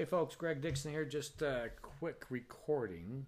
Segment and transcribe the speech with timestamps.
[0.00, 1.04] Hey folks, Greg Dixon here.
[1.04, 3.26] Just a quick recording.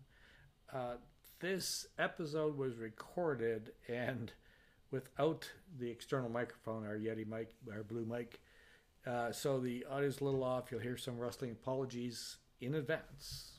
[0.73, 0.95] Uh,
[1.39, 4.33] this episode was recorded and
[4.91, 8.41] without the external microphone, our Yeti mic, our blue mic.
[9.07, 10.73] Uh, so the audio's a little off.
[10.73, 11.51] You'll hear some rustling.
[11.51, 13.52] Apologies in advance.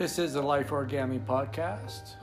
[0.00, 2.14] This is the Life Origami Podcast.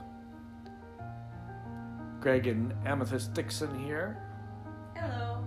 [2.18, 4.20] Greg and Amethyst Dixon here.
[4.96, 5.44] Hello.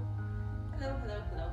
[0.79, 1.49] Hello, hello, hello.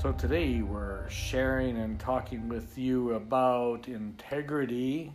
[0.00, 5.12] So today we're sharing and talking with you about integrity.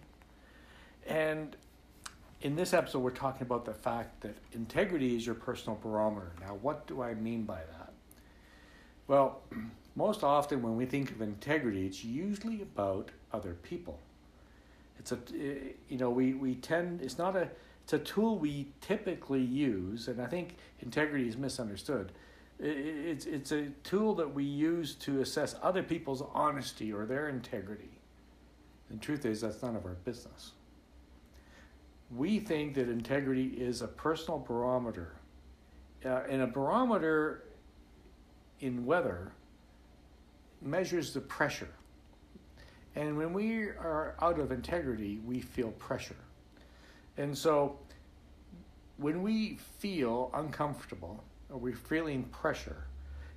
[1.07, 1.55] And
[2.41, 6.31] in this episode, we're talking about the fact that integrity is your personal barometer.
[6.41, 7.91] Now, what do I mean by that?
[9.07, 9.41] Well,
[9.95, 13.99] most often when we think of integrity, it's usually about other people.
[14.99, 15.17] It's a,
[15.87, 17.49] you know, we, we tend, it's not a,
[17.83, 22.11] it's a tool we typically use, and I think integrity is misunderstood.
[22.59, 27.89] It's, it's a tool that we use to assess other people's honesty or their integrity.
[28.91, 30.51] The truth is, that's none of our business.
[32.15, 35.13] We think that integrity is a personal barometer.
[36.03, 37.43] Uh, and a barometer
[38.59, 39.31] in weather
[40.61, 41.69] measures the pressure
[42.95, 46.15] and when we are out of integrity, we feel pressure.
[47.17, 47.77] And so
[48.97, 52.87] when we feel uncomfortable or we're feeling pressure,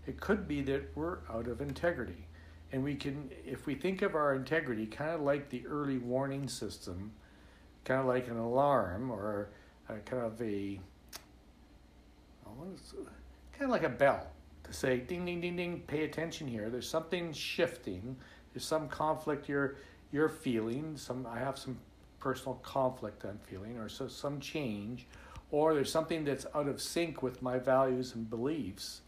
[0.06, 2.26] it could be that we're out of integrity.
[2.72, 6.48] And we can, if we think of our integrity kind of like the early warning
[6.48, 7.12] system,
[7.84, 9.50] kind of like an alarm or
[9.88, 10.80] kind of a,
[13.52, 14.26] kind of like a bell
[14.64, 16.70] to say, ding, ding, ding, ding, pay attention here.
[16.70, 18.16] There's something shifting
[18.52, 19.76] there's some conflict you're
[20.10, 20.96] you're feeling.
[20.96, 21.78] Some I have some
[22.20, 25.06] personal conflict I'm feeling, or so some change,
[25.50, 29.02] or there's something that's out of sync with my values and beliefs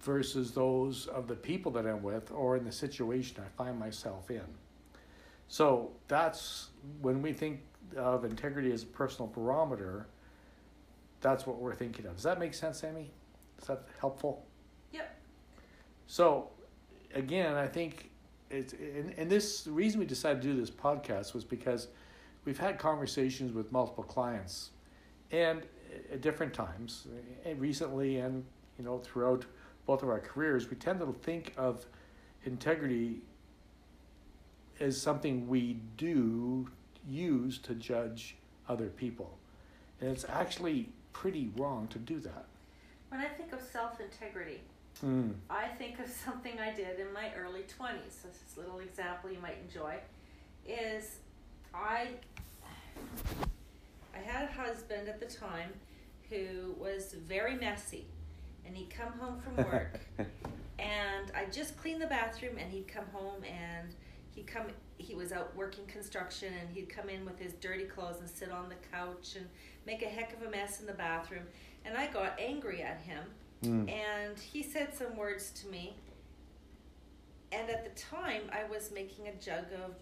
[0.00, 4.30] versus those of the people that I'm with or in the situation I find myself
[4.30, 4.44] in.
[5.48, 6.68] So that's
[7.00, 7.60] when we think
[7.96, 10.06] of integrity as a personal barometer,
[11.20, 12.14] that's what we're thinking of.
[12.14, 13.10] Does that make sense, Amy?
[13.60, 14.44] Is that helpful?
[14.92, 15.18] Yep.
[16.06, 16.50] So
[17.14, 18.10] again, I think
[18.50, 21.88] it's and, and this reason we decided to do this podcast was because
[22.44, 24.70] we've had conversations with multiple clients
[25.32, 25.62] and
[26.12, 27.06] at different times
[27.44, 28.44] and recently and
[28.78, 29.44] you know throughout
[29.86, 31.86] both of our careers we tend to think of
[32.44, 33.20] integrity
[34.80, 36.68] as something we do
[37.08, 38.36] use to judge
[38.68, 39.38] other people.
[40.00, 42.44] And it's actually pretty wrong to do that.
[43.08, 44.60] When i think of self-integrity
[45.04, 45.34] Mm.
[45.50, 48.22] I think of something I did in my early 20s.
[48.22, 49.96] This little example you might enjoy
[50.66, 51.18] is
[51.74, 52.08] I
[54.14, 55.72] I had a husband at the time
[56.30, 58.06] who was very messy
[58.66, 60.00] and he'd come home from work
[60.78, 63.94] and I just cleaned the bathroom and he'd come home and
[64.34, 64.66] he'd come
[64.98, 68.50] he was out working construction and he'd come in with his dirty clothes and sit
[68.50, 69.46] on the couch and
[69.86, 71.44] make a heck of a mess in the bathroom
[71.84, 73.22] and I got angry at him
[73.64, 73.90] Mm.
[73.90, 75.96] And he said some words to me.
[77.52, 79.94] And at the time, I was making a jug of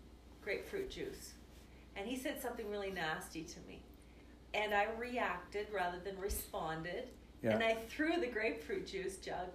[0.43, 1.33] grapefruit juice.
[1.97, 3.83] And he said something really nasty to me.
[4.55, 7.09] And I reacted rather than responded.
[7.43, 7.51] Yeah.
[7.51, 9.49] And I threw the grapefruit juice jug,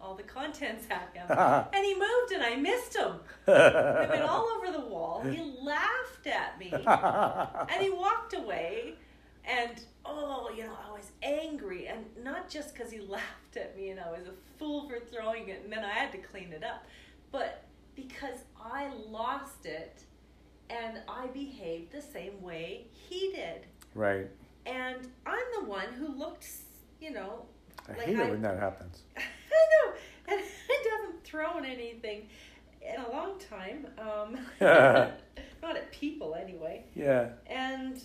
[0.00, 1.26] all the contents at him.
[1.72, 3.16] and he moved and I missed him.
[3.46, 5.22] it went all over the wall.
[5.22, 6.70] He laughed at me.
[6.72, 8.94] and he walked away.
[9.44, 14.00] And oh, you know, was angry, and not just because he laughed at me and
[14.00, 16.84] I was a fool for throwing it, and then I had to clean it up,
[17.30, 17.64] but
[17.94, 20.04] because I lost it
[20.68, 23.66] and I behaved the same way he did.
[23.94, 24.28] Right.
[24.66, 26.46] And I'm the one who looked,
[27.00, 27.46] you know.
[27.88, 29.02] I like hate it when that happens.
[29.16, 29.92] I know,
[30.28, 30.40] and
[30.70, 32.28] I haven't thrown anything
[32.82, 33.86] in a long time.
[33.98, 34.38] Um,
[35.62, 36.84] not at people anyway.
[36.94, 37.28] Yeah.
[37.46, 38.02] And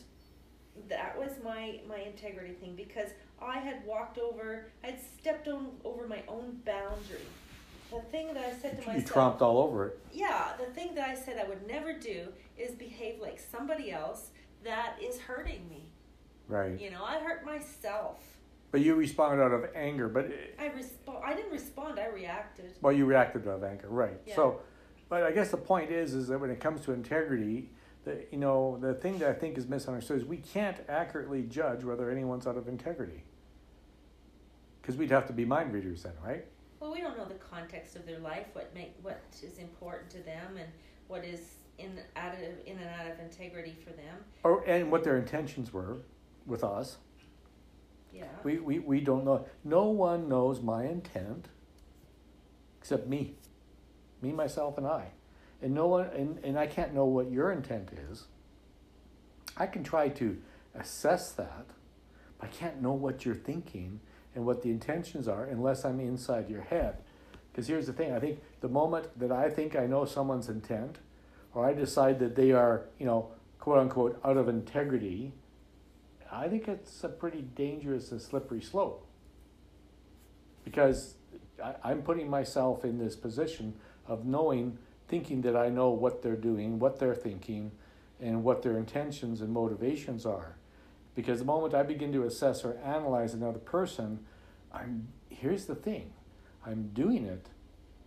[0.90, 3.10] that was my my integrity thing because
[3.42, 7.28] I had walked over, I had stepped on over my own boundary.
[7.92, 10.00] The thing that I said to myself, you tromped all over it.
[10.14, 12.28] Yeah, the thing that I said I would never do
[12.58, 14.30] is behave like somebody else
[14.64, 15.90] that is hurting me.
[16.48, 16.80] Right.
[16.80, 18.22] You know, I hurt myself.
[18.72, 21.20] But you responded out of anger, but I respond.
[21.26, 22.00] I didn't respond.
[22.00, 22.74] I reacted.
[22.82, 24.20] Well, you reacted out of anger, right?
[24.26, 24.36] Yeah.
[24.36, 24.62] So,
[25.10, 27.70] but I guess the point is, is that when it comes to integrity,
[28.04, 31.84] the you know the thing that I think is misunderstood is we can't accurately judge
[31.84, 33.24] whether anyone's out of integrity
[34.82, 36.46] because we'd have to be mind readers then, right?
[36.80, 40.20] Well, we don't know the context of their life, what make what is important to
[40.24, 40.68] them, and
[41.08, 41.42] what is
[41.78, 44.18] in out of in and out of integrity for them.
[44.44, 45.98] Or and what their intentions were
[46.46, 46.98] with us.
[48.14, 48.26] Yeah.
[48.44, 49.46] We, we, we don't know.
[49.64, 51.48] No one knows my intent
[52.82, 53.36] except me.
[54.22, 55.08] Me, myself, and I.
[55.62, 58.26] And no one and, and I can't know what your intent is.
[59.58, 60.38] I can try to
[60.76, 61.66] assess that,
[62.40, 64.00] but I can't know what you're thinking
[64.34, 66.98] and what the intentions are unless I'm inside your head.
[67.52, 71.00] Because here's the thing I think the moment that I think I know someone's intent,
[71.54, 73.30] or I decide that they are, you know,
[73.60, 75.34] quote unquote, out of integrity,
[76.32, 79.06] I think it's a pretty dangerous and slippery slope.
[80.64, 81.16] Because
[81.62, 83.74] I, I'm putting myself in this position
[84.08, 84.78] of knowing,
[85.12, 87.74] thinking that I know what they're doing, what they're thinking,
[88.22, 90.56] and what their intentions and motivations are.
[91.16, 94.26] Because the moment I begin to assess or analyze another person,
[94.74, 96.14] I'm here's the thing.
[96.66, 97.48] I'm doing it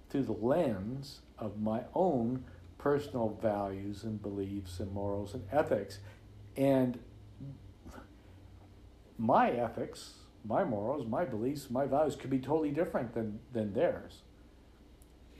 [0.08, 2.44] through the lens of my own
[2.78, 5.98] personal values and beliefs and morals and ethics.
[6.56, 6.98] And
[9.18, 10.14] my ethics,
[10.44, 14.22] my morals, my beliefs, my values could be totally different than, than theirs.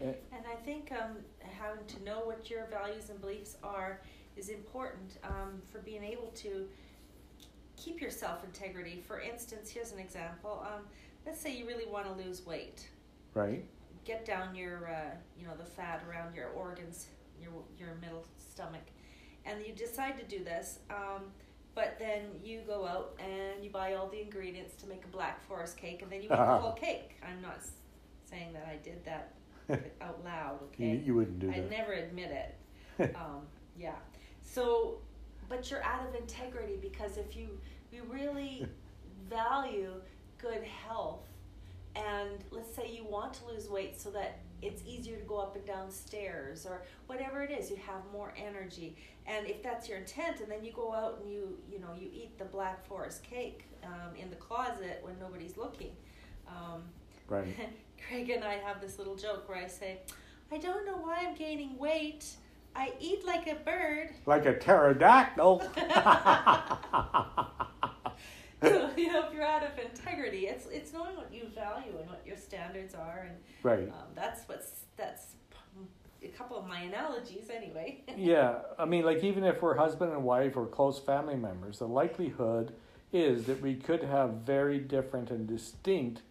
[0.01, 1.17] And I think um,
[1.65, 4.01] having to know what your values and beliefs are
[4.37, 6.67] is important um, for being able to
[7.77, 9.03] keep your self integrity.
[9.07, 10.67] For instance, here's an example.
[10.67, 10.83] Um,
[11.27, 12.89] let's say you really want to lose weight.
[13.33, 13.65] Right.
[14.05, 17.09] Get down your, uh, you know, the fat around your organs,
[17.41, 18.85] your your middle stomach,
[19.47, 20.81] and you decide to do this.
[20.91, 21.25] Um,
[21.75, 25.45] but then you go out and you buy all the ingredients to make a black
[25.49, 27.17] forest cake, and then you eat the whole cake.
[27.27, 27.59] I'm not
[28.25, 29.33] saying that I did that
[30.01, 30.59] out loud.
[30.75, 30.91] Okay.
[30.91, 31.71] You, you wouldn't do I that.
[31.71, 33.15] never admit it.
[33.17, 33.43] um,
[33.79, 33.95] yeah.
[34.43, 34.99] So,
[35.49, 37.49] but you're out of integrity because if you
[37.93, 38.67] you really
[39.31, 39.93] value
[40.39, 41.27] good health,
[41.97, 45.57] and let's say you want to lose weight so that it's easier to go up
[45.57, 48.97] and down stairs or whatever it is, you have more energy.
[49.27, 52.09] And if that's your intent, and then you go out and you you know you
[52.13, 55.93] eat the black forest cake um, in the closet when nobody's looking.
[56.49, 56.83] Um,
[57.29, 57.47] right.
[58.09, 59.99] Greg and I have this little joke where I say,
[60.53, 62.27] I don't know why I'm gaining weight.
[62.77, 64.11] I eat like a bird.
[64.27, 65.61] Like a pterodactyl.
[65.61, 65.71] so,
[68.97, 72.23] you know, if you're out of integrity, it's it's knowing what you value and what
[72.27, 73.89] your standards are, and right.
[73.89, 75.35] um, that's what's that's
[76.25, 78.03] a couple of my analogies anyway.
[78.17, 81.89] yeah, I mean, like even if we're husband and wife or close family members, the
[81.89, 82.73] likelihood
[83.13, 86.23] is that we could have very different and distinct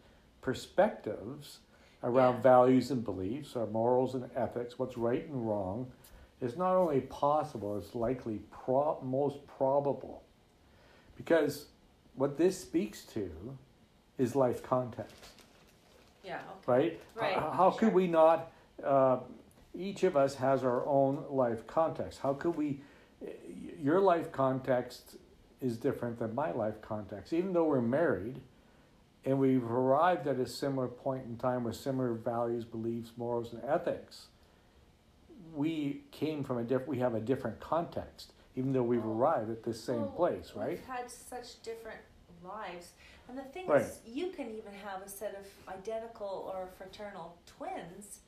[0.43, 1.59] perspectives
[2.03, 2.41] around Yeah.
[2.41, 5.91] values and beliefs, our morals and ethics, what's right and wrong,
[6.41, 10.21] is not only possible, it's likely pro- most probable.
[11.15, 11.67] Because
[12.15, 13.31] what this speaks to
[14.17, 15.15] is life context,
[16.23, 16.41] yeah.
[16.67, 16.99] right?
[17.15, 17.79] Right, H- How sure.
[17.79, 18.51] could we not?
[18.83, 19.19] Uh,
[19.73, 22.19] each of us has our own life context.
[22.19, 22.81] How could we?
[23.81, 25.15] Your life context
[25.61, 28.41] is different than my life context, even though we're married
[29.25, 33.63] and we've arrived at a similar point in time with similar values, beliefs, morals, and
[33.63, 34.27] ethics.
[35.53, 36.87] We came from a different.
[36.89, 39.11] We have a different context, even though we've Oh.
[39.13, 40.69] arrived at the same Well, place, right?
[40.69, 41.99] We've had such different
[42.43, 42.93] lives,
[43.27, 43.83] and the thing Right.
[43.83, 48.21] is, you can even have a set of identical or fraternal twins,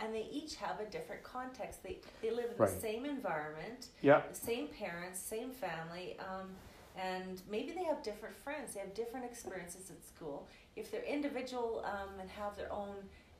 [0.00, 1.82] and they each have a different context.
[1.82, 2.70] They they live in Right.
[2.70, 6.56] the same environment, Yeah, same parents, same family, um,
[6.96, 8.74] and maybe they have different friends.
[8.74, 10.48] They have different experiences at school.
[10.76, 12.96] If they're individual um, and have their own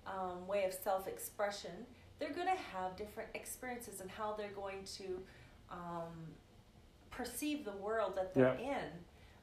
[0.06, 1.70] um, way of self-expression,
[2.18, 5.20] they're going to have different experiences and how they're going to
[5.70, 6.12] um,
[7.10, 8.88] perceive the world that they're in.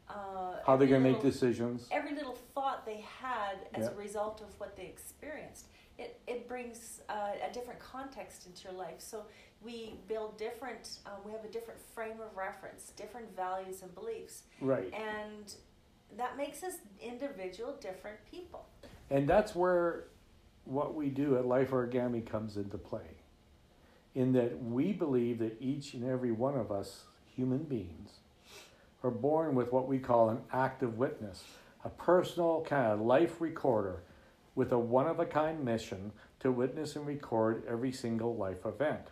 [0.09, 1.87] Uh, how they're gonna make decisions.
[1.91, 3.91] every little thought they had as Yeah.
[3.91, 5.67] a result of what they experienced
[5.99, 9.25] it, it brings uh, a different context into your life so
[9.61, 14.43] we build different um, we have a different frame of reference different values and beliefs
[14.61, 14.91] Right.
[14.93, 15.53] and
[16.17, 18.65] that makes us individual different people
[19.11, 20.05] And that's where
[20.65, 23.09] what we do at Life Origami comes into play.
[24.15, 27.03] In that we believe that each and every one of us,
[27.35, 28.11] human beings,
[29.03, 31.43] are born with what we call an active witness,
[31.85, 34.03] a personal kind of life recorder
[34.59, 39.07] with a one of a kind mission to witness and record every single life event.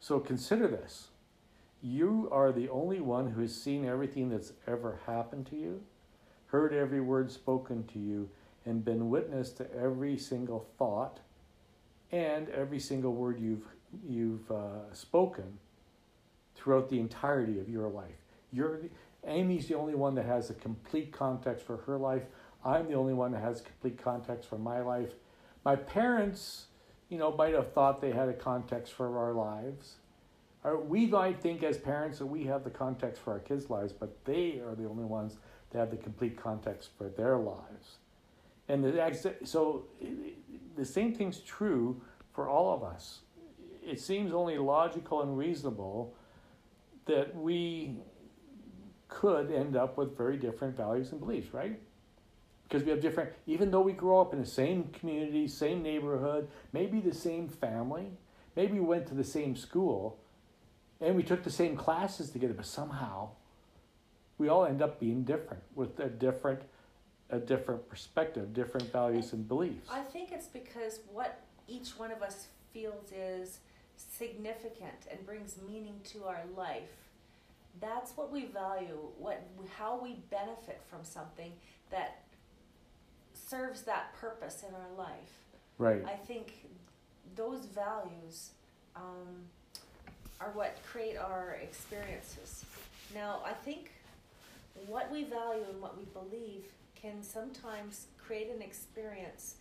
[0.00, 1.08] So consider this.
[1.82, 5.82] You are the only one who has seen everything that's ever happened to you,
[6.46, 8.30] heard every word spoken to you,
[8.64, 11.20] and been witness to every single thought
[12.10, 13.66] and every single word you've
[14.08, 15.58] you've uh, spoken
[16.56, 18.24] throughout the entirety of your life.
[18.50, 18.80] You're
[19.26, 22.22] Amy's the only one that has a complete context for her life.
[22.64, 25.10] I'm the only one that has complete context for my life.
[25.64, 26.66] my parents,
[27.08, 29.96] you know, might have thought they had a context for our lives.
[30.62, 33.92] Or we might think as parents that we have the context for our kids' lives,
[33.92, 35.38] but they are the only ones
[35.70, 37.98] that have the complete context for their lives.
[38.68, 39.84] And the, so
[40.76, 42.00] the same thing's true
[42.32, 43.20] for all of us.
[43.82, 46.14] It seems only logical and reasonable
[47.06, 47.96] that we
[49.08, 51.80] could end up with very different values and beliefs, right?
[52.70, 56.48] Because we have different, even though we grow up in the same community, same neighborhood,
[56.72, 58.12] maybe the same family,
[58.54, 60.16] maybe we went to the same school,
[61.00, 63.30] and we took the same classes together, but somehow
[64.38, 66.62] we all end up being different with a different
[67.32, 69.88] a different perspective, different values and beliefs.
[69.90, 73.58] I think it's because what each one of us feels is
[73.96, 76.90] significant and brings meaning to our life.
[77.80, 79.42] That's what we value, what
[79.76, 81.52] how we benefit from something
[81.90, 82.22] that
[83.50, 85.44] serves that purpose in our life.
[85.78, 86.04] Right.
[86.06, 86.68] I think
[87.34, 88.50] those values
[88.94, 89.44] um,
[90.40, 92.64] are what create our experiences.
[93.14, 93.90] Now, I think
[94.86, 96.64] what we value and what we believe
[96.94, 99.56] can sometimes create an experience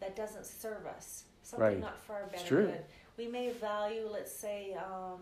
[0.00, 1.80] that doesn't serve us, something Right.
[1.80, 2.66] not for our It's better true.
[2.66, 2.84] good.
[3.16, 5.20] We may value, let's say, um,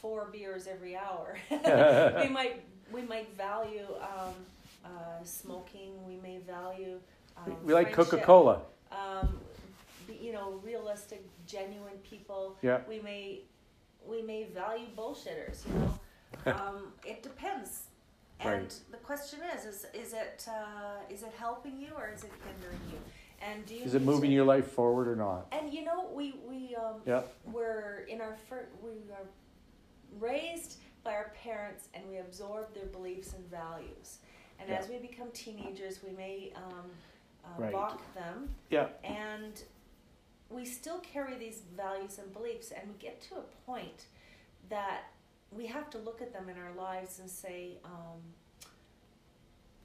[0.00, 1.36] four beers every hour.
[1.50, 4.34] we might we might value um,
[4.84, 5.92] uh, smoking.
[6.06, 6.98] We may value.
[7.46, 7.92] Um, we like.
[7.92, 8.62] Coca Cola.
[8.92, 9.38] Um,
[10.20, 12.56] you know, realistic, genuine people.
[12.62, 12.80] Yeah.
[12.88, 13.40] We may
[14.06, 15.66] we may value bullshitters.
[15.66, 17.82] You know, um, it depends.
[18.40, 18.74] And Right.
[18.90, 22.80] the question is: is is it uh, is it helping you or is it hindering
[22.90, 22.98] you?
[23.40, 25.46] And do you Is it moving to- your life forward or not?
[25.52, 27.22] And you know, we we um, Yeah.
[27.52, 29.26] we're in our fir- we are
[30.18, 34.18] raised by our parents and we absorb their beliefs and values.
[34.58, 34.78] And Yeah.
[34.78, 36.90] as we become teenagers, we may um,
[37.56, 37.72] uh, Right.
[37.72, 38.88] balk them, Yeah.
[39.02, 39.62] and
[40.50, 42.70] we still carry these values and beliefs.
[42.72, 44.06] And we get to a point
[44.68, 45.04] that
[45.52, 48.34] we have to look at them in our lives and say, um,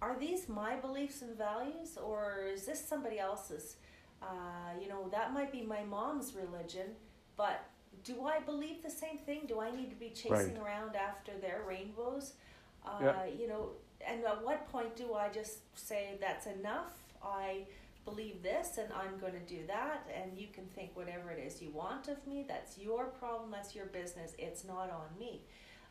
[0.01, 3.77] are these my beliefs and values, or is this somebody else's?
[4.21, 6.95] Uh, you know, that might be my mom's religion,
[7.37, 7.65] but
[8.03, 9.45] do I believe the same thing?
[9.47, 12.33] Do I need to be chasing around after their rainbows?
[12.85, 13.25] Uh, Yeah.
[13.25, 13.69] You know,
[14.05, 17.02] and at what point do I just say that's enough?
[17.23, 17.65] I
[18.05, 21.61] believe this and I'm going to do that, and you can think whatever it is
[21.61, 22.45] you want of me.
[22.47, 24.33] That's your problem, that's your business.
[24.37, 25.41] It's not on me.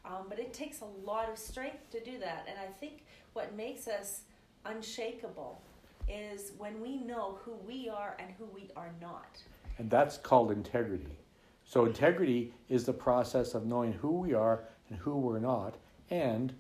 [0.05, 3.55] Um, but it takes a lot of strength to do that, and I think what
[3.55, 4.23] makes us
[4.65, 5.63] unshakable
[6.09, 9.41] is when we know who we are and who we are not.
[9.79, 11.19] And that's called integrity.
[11.65, 15.77] So, integrity is the process of knowing who we are and who we're not,
[16.11, 16.53] and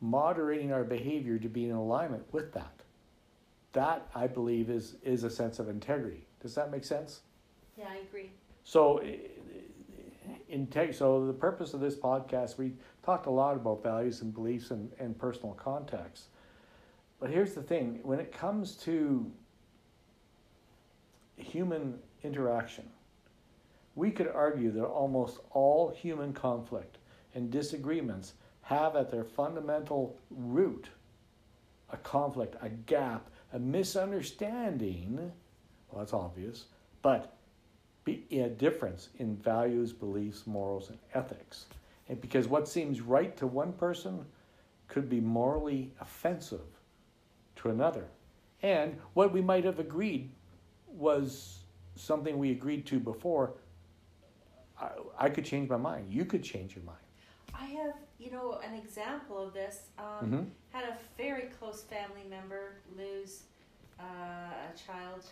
[0.00, 2.72] moderating our behavior to be in alignment with that.
[3.72, 6.26] That, I believe, is, is a sense of integrity.
[6.40, 7.20] Does that make sense?
[7.76, 8.30] Yeah, I agree.
[8.64, 9.02] So,
[10.50, 14.70] integ- so the purpose of this podcast, we talked a lot about values and beliefs
[14.70, 16.24] and, and personal context.
[17.20, 19.30] But here's the thing when it comes to
[21.36, 22.88] human interaction,
[23.94, 26.98] we could argue that almost all human conflict
[27.34, 30.88] and disagreements have at their fundamental root
[31.90, 35.32] a conflict, a gap, a misunderstanding.
[35.90, 36.66] Well, that's obvious,
[37.02, 37.34] but
[38.30, 41.66] a difference in values, beliefs, morals, and ethics.
[42.08, 44.24] And because what seems right to one person
[44.88, 46.64] could be morally offensive
[47.56, 48.06] to another.
[48.62, 50.30] And what we might have agreed
[50.86, 51.58] was
[51.96, 53.52] something we agreed to before.
[54.80, 54.88] I,
[55.18, 56.06] I could change my mind.
[56.12, 56.98] You could change your mind.
[57.58, 59.88] I have, you know, an example of this.
[59.98, 60.50] Um, Mhm.
[60.70, 63.44] Had a very close family member lose
[63.98, 65.24] uh, a child.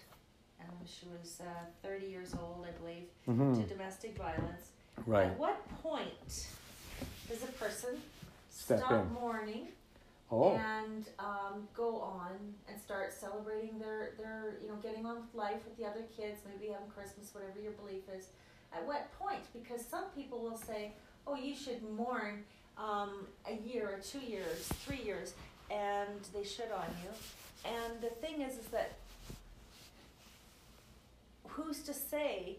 [0.61, 1.45] Um, she was uh,
[1.83, 3.55] 30 years old, I believe, Mhm.
[3.57, 4.73] to domestic violence.
[5.07, 5.27] Right.
[5.31, 6.49] At what point
[7.29, 8.03] does a person
[8.51, 9.13] Step stop in.
[9.13, 9.69] mourning
[10.29, 15.33] Oh, and um, go on and start celebrating their, their, you know, getting on with
[15.35, 18.31] life with the other kids, maybe having Christmas, whatever your belief is.
[18.73, 19.45] At what point?
[19.53, 20.95] Because some people will say,
[21.27, 22.45] oh, you should mourn
[22.79, 25.35] um, a year or two years, three years,
[25.71, 27.11] and they should on you.
[27.71, 28.93] And the thing is, is that
[31.49, 32.57] who's to say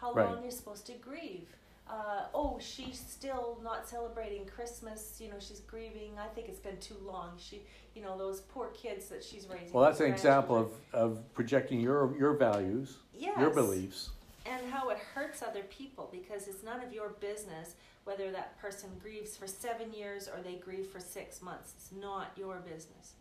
[0.00, 0.28] how Right.
[0.28, 1.48] long you're supposed to grieve?
[1.88, 5.16] Uh, oh, she's still not celebrating Christmas.
[5.20, 6.12] You know, she's grieving.
[6.18, 7.30] I think it's been too long.
[7.38, 7.62] She,
[7.96, 9.72] you know, those poor kids that she's raising.
[9.72, 14.10] well, that's an example of, of projecting your, your values, your beliefs.
[14.46, 18.88] And how it hurts other people because it's none of your business whether that person
[19.02, 21.74] grieves for seven years or they grieve for six months.
[21.76, 23.12] It's not your business.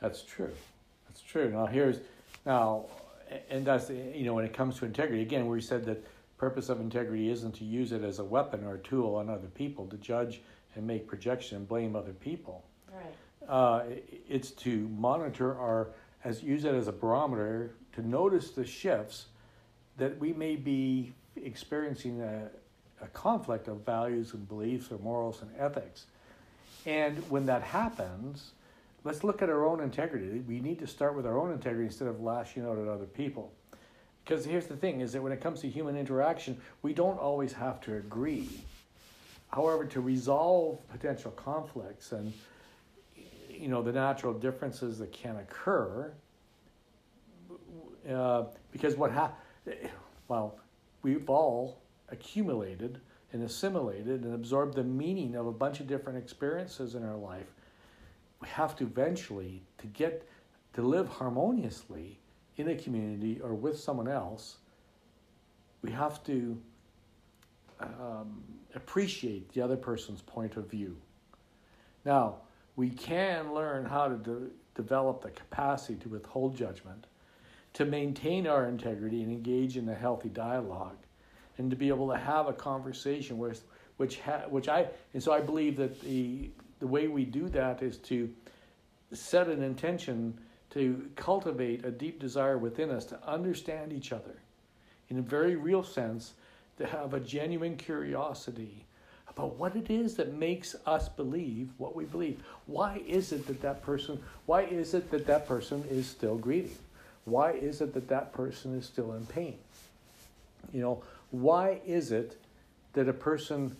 [0.00, 0.52] That's true.
[1.08, 1.50] That's true.
[1.50, 1.98] Now here's
[2.44, 2.84] now
[3.50, 6.04] and that's you know when it comes to integrity again we said that
[6.38, 9.48] purpose of integrity isn't to use it as a weapon or a tool on other
[9.48, 10.40] people to judge
[10.76, 13.48] and make projection and blame other people Right.
[13.48, 13.82] uh,
[14.28, 15.88] it's to monitor our
[16.24, 19.26] as use it as a barometer to notice the shifts
[19.98, 22.48] that we may be experiencing a,
[23.02, 26.06] a conflict of values and beliefs or morals and ethics.
[26.86, 28.52] And when that happens
[29.04, 30.40] let's look at our own integrity.
[30.46, 33.52] We need to start with our own integrity instead of lashing out at other people.
[34.24, 37.52] Because here's the thing is that when it comes to human interaction we don't always
[37.52, 38.48] have to agree.
[39.50, 42.32] However to resolve potential conflicts and
[43.48, 46.12] you know the natural differences that can occur
[48.08, 49.32] uh, because what ha-
[50.28, 50.58] well
[51.02, 53.00] we've all accumulated
[53.32, 57.46] and assimilated and absorbed the meaning of a bunch of different experiences in our life.
[58.40, 60.26] We have to eventually to get
[60.74, 62.18] to live harmoniously
[62.56, 64.56] in a community or with someone else
[65.82, 66.60] we have to
[67.80, 68.42] um,
[68.74, 70.96] appreciate the other person's point of view.
[72.04, 72.36] Now
[72.76, 77.06] we can learn how to de- develop the capacity to withhold judgment,
[77.78, 80.96] to maintain our integrity and engage in a healthy dialogue,
[81.58, 83.62] and to be able to have a conversation with,
[83.98, 87.80] which ha- which I and so I believe that the the way we do that
[87.80, 88.28] is to
[89.12, 90.36] set an intention
[90.70, 94.42] to cultivate a deep desire within us to understand each other
[95.08, 96.32] in a very real sense,
[96.78, 98.86] to have a genuine curiosity
[99.28, 102.42] about what it is that makes us believe what we believe.
[102.66, 106.76] Why is it that that person, why is it that that person is still grieving?
[107.28, 109.58] Why is it that that person is still in pain?
[110.72, 112.36] You know, why is it
[112.94, 113.76] that a person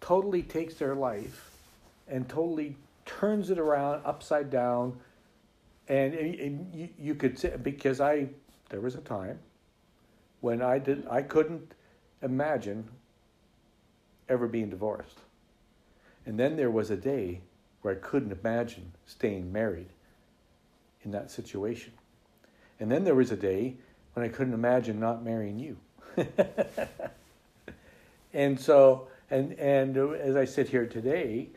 [0.00, 1.50] totally takes their life
[2.08, 2.76] and totally
[3.06, 4.98] turns it around upside down?
[5.88, 8.28] And, and you, you could say, because I,
[8.68, 9.38] there was a time
[10.40, 11.72] when I did, I couldn't
[12.22, 12.88] imagine
[14.28, 15.20] ever being divorced.
[16.26, 17.40] And then there was a day
[17.82, 19.88] where I couldn't imagine staying married
[21.02, 21.92] in that situation.
[22.80, 23.76] And then there was a day
[24.14, 25.76] when I couldn't imagine not marrying you.
[28.32, 31.48] and so, and, and as I sit here today,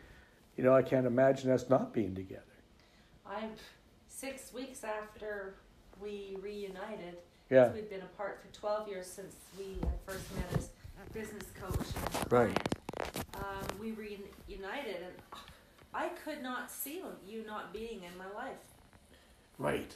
[0.57, 2.43] you know, I can't imagine us not being together.
[3.25, 3.51] I'm
[4.07, 5.55] six weeks after
[6.01, 7.17] we reunited.
[7.49, 7.71] Yeah.
[7.71, 10.69] We've been apart for 12 years since we first met as
[11.13, 11.87] business coach
[12.29, 12.57] Right.
[13.35, 15.41] Um, we reunited, and
[15.93, 18.57] I could not see you not being in my life.
[19.57, 19.91] Right.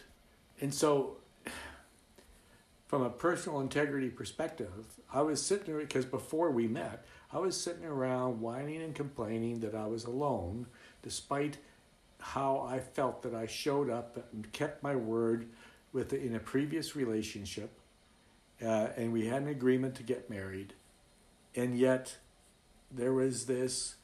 [0.61, 1.17] And so,
[2.87, 4.71] from a personal integrity perspective,
[5.11, 9.59] I was sitting there because before we met, I was sitting around whining and complaining
[9.61, 10.67] that I was alone,
[11.03, 11.57] despite
[12.19, 15.47] how I felt that I showed up and kept my word
[15.91, 17.71] with in a previous relationship,
[18.61, 20.73] uh, and we had an agreement to get married,
[21.55, 22.17] and yet
[22.91, 23.95] there was this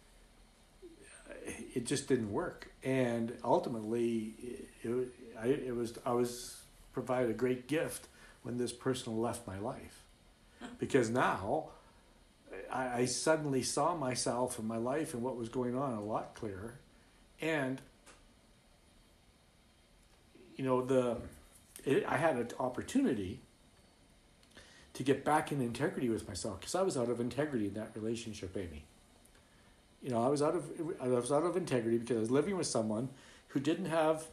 [1.74, 2.72] it just didn't work.
[2.84, 4.34] And ultimately
[4.84, 6.62] it, I, it was i was
[6.94, 8.08] provided a great gift
[8.44, 10.04] when this person left my life
[10.80, 11.70] because now
[12.72, 16.36] I, I suddenly saw myself and my life and what was going on a lot
[16.36, 16.76] clearer
[17.42, 17.82] and
[20.56, 21.18] you know the
[21.86, 23.42] it, i had an opportunity
[24.94, 27.92] to get back in integrity with myself because I was out of integrity in that
[27.96, 28.84] relationship, Amy.
[30.02, 30.66] You know, I was out of
[31.02, 33.10] I was out of integrity because I was living with someone
[33.50, 34.26] who didn't have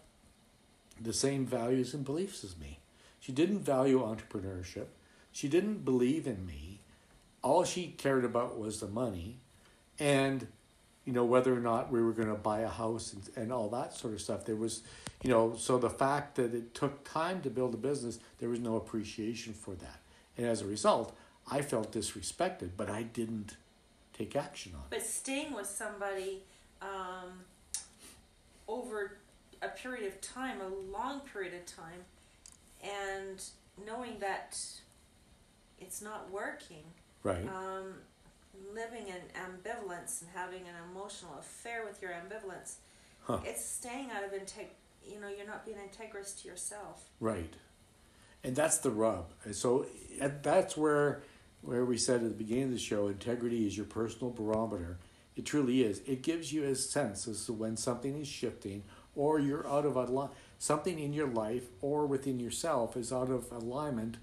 [1.00, 2.78] the same values and beliefs as me.
[3.20, 4.86] She didn't value entrepreneurship.
[5.32, 6.80] She didn't believe in me.
[7.42, 9.38] All she cared about was the money
[9.98, 10.46] and
[11.04, 13.68] you know whether or not we were going to buy a house and, and all
[13.70, 14.82] that sort of stuff there was
[15.22, 18.60] you know so the fact that it took time to build a business there was
[18.60, 20.00] no appreciation for that
[20.38, 21.14] and as a result,
[21.50, 23.56] I felt disrespected, but I didn't
[24.16, 24.90] take action on it.
[24.90, 26.44] But staying with somebody
[26.80, 27.44] um,
[28.68, 29.18] over
[29.62, 32.04] a period of time, a long period of time,
[32.82, 33.42] and
[33.86, 34.58] knowing that
[35.80, 36.84] it's not working,
[37.22, 37.46] Right.
[37.48, 37.94] um,
[38.72, 42.74] living in ambivalence and having an emotional affair with your ambivalence,
[43.22, 43.40] Huh.
[43.44, 44.68] it's staying out of integ.
[45.04, 47.08] You know, you're not being integrous to yourself.
[47.20, 47.54] Right.
[48.44, 49.32] And that's the rub.
[49.44, 49.86] And so
[50.20, 51.22] that's where
[51.60, 54.96] where we said at the beginning of the show, integrity is your personal barometer.
[55.34, 56.00] It truly is.
[56.06, 58.84] It gives you a sense as to when something is shifting
[59.18, 60.38] or you're out of alignment.
[60.58, 64.16] Something in your life or within yourself is out of alignment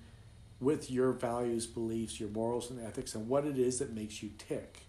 [0.60, 4.31] with your values, beliefs, your morals and ethics, and what it is that makes you
[4.38, 4.79] tick.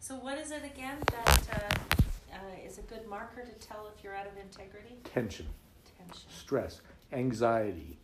[0.00, 4.04] So, what is it again that uh, uh, is a good marker to tell if
[4.04, 4.96] you're out of integrity?
[5.02, 5.46] Tension,
[5.96, 6.30] Tension.
[6.30, 6.82] stress,
[7.12, 7.98] anxiety,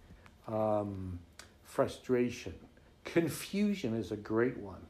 [0.49, 1.19] um,
[1.63, 2.55] frustration.
[3.05, 4.81] Confusion is a great one.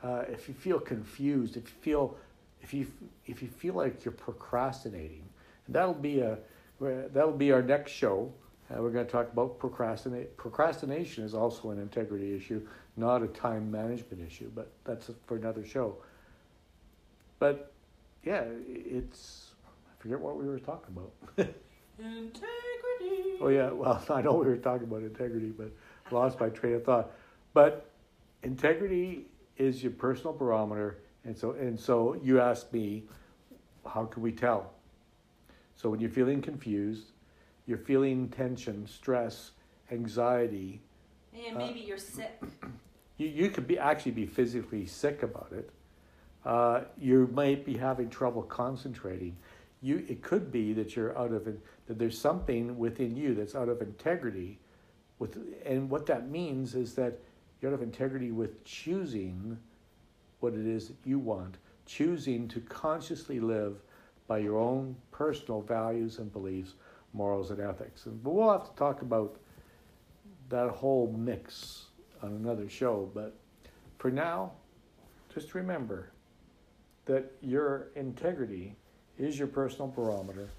[0.00, 2.16] Uh, if you feel confused, if you feel
[2.62, 2.86] if you
[3.26, 5.28] if you feel like you're procrastinating,
[5.68, 6.38] that'll be a
[6.80, 8.32] that'll be our next show.
[8.70, 10.36] Uh, we're going to talk about procrastinate.
[10.36, 15.64] Procrastination is also an integrity issue, not a time management issue, but that's for another
[15.64, 15.96] show.
[17.38, 17.72] But
[18.24, 21.12] yeah, it's I forget what we were talking about.
[21.98, 23.38] Integrity.
[23.40, 25.70] Oh yeah, well I know we were talking about integrity, but
[26.10, 27.10] lost my train of thought.
[27.54, 27.90] But
[28.42, 29.26] integrity
[29.56, 33.04] is your personal barometer, and so and so you asked me,
[33.86, 34.72] how can we tell?
[35.78, 37.12] So when you're feeling confused,
[37.66, 39.52] you're feeling tension, stress,
[39.92, 40.80] anxiety.
[41.32, 42.42] And maybe uh, you're sick.
[43.16, 45.70] You you could be actually be physically sick about it.
[46.44, 49.36] Uh, you might be having trouble concentrating.
[49.80, 53.68] You it could be that you're out of that there's something within you that's out
[53.68, 54.58] of integrity
[55.20, 57.20] with and what that means is that
[57.60, 59.58] you're out of integrity with choosing
[60.40, 63.76] what it is that you want, choosing to consciously live
[64.28, 66.74] by your own personal values and beliefs,
[67.12, 68.06] morals and ethics.
[68.06, 69.36] And but we'll have to talk about
[70.50, 71.86] that whole mix
[72.22, 73.10] on another show.
[73.12, 73.34] But
[73.98, 74.52] for now,
[75.34, 76.12] just remember
[77.06, 78.76] that your integrity
[79.18, 80.50] is your personal barometer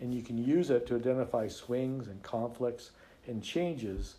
[0.00, 2.92] and you can use it to identify swings and conflicts
[3.26, 4.16] and changes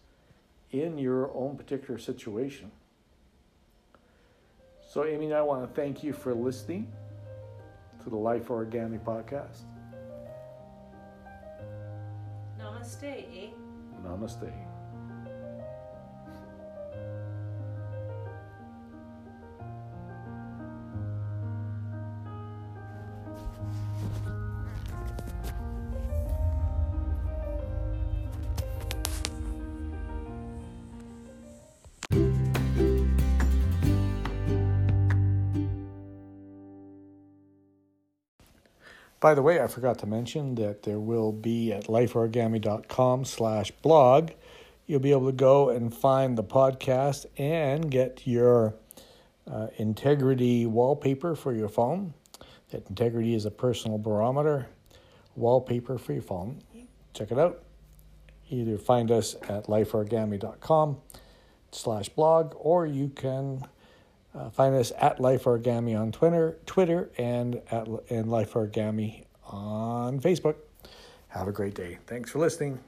[0.72, 2.72] in your own particular situation.
[4.88, 6.92] So, Amy and I want to thank you for listening
[8.04, 9.66] to the Life Origami podcast.
[12.58, 13.04] Namaste.
[13.06, 13.50] Eh?
[14.04, 14.71] Namaste.
[39.22, 44.32] By the way, I forgot to mention that there will be at lifeorigami.com slash blog.
[44.88, 48.74] You'll be able to go and find the podcast and get your
[49.50, 52.16] uh, integrity wallpaper for your phone.
[52.72, 54.68] That integrity is a personal barometer
[55.36, 56.64] wallpaper for your phone.
[57.14, 57.62] Check it out.
[58.50, 60.98] Either find us at lifeorigami.com
[61.72, 63.64] slash blog or you can
[64.34, 70.20] uh, find us at Life Origami on Twitter, Twitter, and at and Life Origami on
[70.20, 70.56] Facebook.
[71.30, 71.98] Have a great day.
[72.08, 72.80] Thanks for listening.